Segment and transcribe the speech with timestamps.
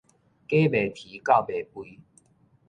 [0.03, 0.15] 雞未啼，狗
[1.47, 1.99] 未吠